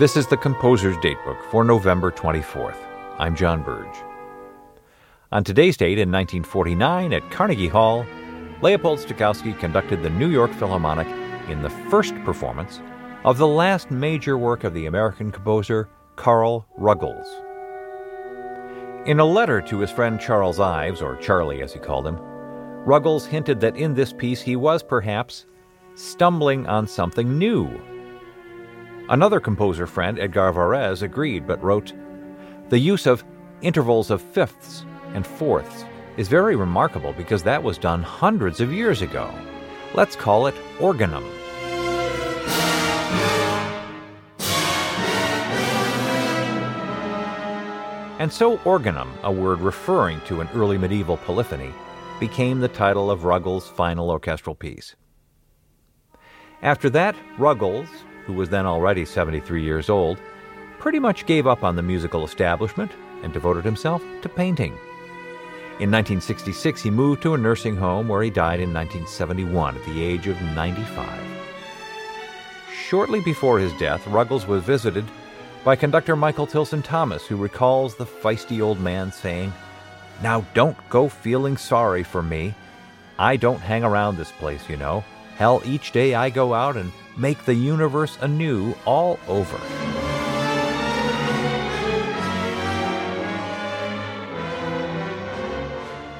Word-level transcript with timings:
This 0.00 0.16
is 0.16 0.26
the 0.26 0.36
Composer's 0.38 0.96
Datebook 0.96 1.42
for 1.50 1.62
November 1.62 2.10
24th. 2.10 2.78
I'm 3.18 3.36
John 3.36 3.62
Burge. 3.62 3.98
On 5.30 5.44
today's 5.44 5.76
date 5.76 5.98
in 5.98 6.10
1949 6.10 7.12
at 7.12 7.30
Carnegie 7.30 7.68
Hall, 7.68 8.06
Leopold 8.62 8.98
Stokowski 8.98 9.58
conducted 9.58 10.02
the 10.02 10.08
New 10.08 10.30
York 10.30 10.54
Philharmonic 10.54 11.06
in 11.50 11.60
the 11.60 11.68
first 11.68 12.14
performance 12.24 12.80
of 13.26 13.36
the 13.36 13.46
last 13.46 13.90
major 13.90 14.38
work 14.38 14.64
of 14.64 14.72
the 14.72 14.86
American 14.86 15.30
composer 15.30 15.86
Carl 16.16 16.66
Ruggles. 16.78 17.26
In 19.04 19.20
a 19.20 19.24
letter 19.26 19.60
to 19.60 19.80
his 19.80 19.90
friend 19.90 20.18
Charles 20.18 20.60
Ives, 20.60 21.02
or 21.02 21.16
Charlie 21.16 21.60
as 21.60 21.74
he 21.74 21.78
called 21.78 22.06
him, 22.06 22.16
Ruggles 22.86 23.26
hinted 23.26 23.60
that 23.60 23.76
in 23.76 23.92
this 23.92 24.14
piece 24.14 24.40
he 24.40 24.56
was 24.56 24.82
perhaps 24.82 25.44
stumbling 25.94 26.66
on 26.68 26.86
something 26.86 27.36
new. 27.36 27.68
Another 29.10 29.40
composer 29.40 29.88
friend, 29.88 30.20
Edgard 30.20 30.54
Varèse, 30.54 31.02
agreed 31.02 31.44
but 31.44 31.60
wrote 31.60 31.92
The 32.68 32.78
use 32.78 33.06
of 33.06 33.24
intervals 33.60 34.08
of 34.08 34.22
fifths 34.22 34.86
and 35.14 35.26
fourths 35.26 35.84
is 36.16 36.28
very 36.28 36.54
remarkable 36.54 37.12
because 37.14 37.42
that 37.42 37.60
was 37.60 37.76
done 37.76 38.04
hundreds 38.04 38.60
of 38.60 38.72
years 38.72 39.02
ago. 39.02 39.28
Let's 39.94 40.14
call 40.14 40.46
it 40.46 40.54
organum. 40.78 41.24
And 48.20 48.32
so 48.32 48.58
organum, 48.64 49.12
a 49.24 49.32
word 49.32 49.58
referring 49.58 50.20
to 50.26 50.40
an 50.40 50.48
early 50.54 50.78
medieval 50.78 51.16
polyphony, 51.16 51.72
became 52.20 52.60
the 52.60 52.68
title 52.68 53.10
of 53.10 53.24
Ruggles' 53.24 53.66
final 53.66 54.08
orchestral 54.08 54.54
piece. 54.54 54.94
After 56.62 56.88
that, 56.90 57.16
Ruggles, 57.38 57.88
who 58.30 58.36
was 58.36 58.48
then 58.48 58.64
already 58.64 59.04
73 59.04 59.60
years 59.60 59.90
old, 59.90 60.20
pretty 60.78 61.00
much 61.00 61.26
gave 61.26 61.48
up 61.48 61.64
on 61.64 61.74
the 61.74 61.82
musical 61.82 62.24
establishment 62.24 62.92
and 63.24 63.32
devoted 63.32 63.64
himself 63.64 64.04
to 64.22 64.28
painting. 64.28 64.72
In 65.80 65.90
1966, 65.90 66.80
he 66.80 66.90
moved 66.90 67.22
to 67.22 67.34
a 67.34 67.38
nursing 67.38 67.76
home 67.76 68.06
where 68.06 68.22
he 68.22 68.30
died 68.30 68.60
in 68.60 68.72
1971 68.72 69.76
at 69.76 69.84
the 69.84 70.00
age 70.04 70.28
of 70.28 70.40
95. 70.40 71.20
Shortly 72.86 73.20
before 73.20 73.58
his 73.58 73.72
death, 73.78 74.06
Ruggles 74.06 74.46
was 74.46 74.62
visited 74.62 75.04
by 75.64 75.74
conductor 75.74 76.14
Michael 76.14 76.46
Tilson 76.46 76.82
Thomas, 76.82 77.26
who 77.26 77.36
recalls 77.36 77.96
the 77.96 78.06
feisty 78.06 78.62
old 78.62 78.78
man 78.78 79.10
saying, 79.10 79.52
Now 80.22 80.44
don't 80.54 80.76
go 80.88 81.08
feeling 81.08 81.56
sorry 81.56 82.04
for 82.04 82.22
me. 82.22 82.54
I 83.18 83.36
don't 83.36 83.60
hang 83.60 83.82
around 83.82 84.16
this 84.16 84.30
place, 84.30 84.68
you 84.68 84.76
know. 84.76 85.02
Hell, 85.36 85.62
each 85.64 85.90
day 85.90 86.14
I 86.14 86.30
go 86.30 86.54
out 86.54 86.76
and 86.76 86.92
make 87.20 87.44
the 87.44 87.54
universe 87.54 88.16
anew 88.22 88.74
all 88.86 89.20
over. 89.28 89.58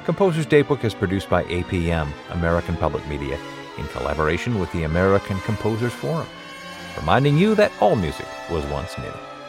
Composer's 0.05 0.47
Datebook 0.47 0.85
is 0.85 0.93
produced 0.93 1.31
by 1.31 1.45
APM, 1.45 2.09
American 2.31 2.77
Public 2.77 3.07
Media, 3.09 3.39
in 3.79 3.87
collaboration 3.89 4.59
with 4.59 4.71
the 4.73 4.83
American 4.83 5.41
Composers 5.41 5.93
Forum, 5.93 6.27
reminding 6.99 7.39
you 7.39 7.55
that 7.55 7.73
all 7.81 7.97
music 7.97 8.27
was 8.51 8.65
once 8.67 8.99
new. 8.99 9.40